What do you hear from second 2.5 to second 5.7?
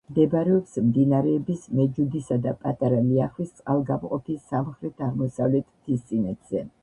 პატარა ლიახვის წყალგამყოფის სამხრეთ-აღმოსავლეთ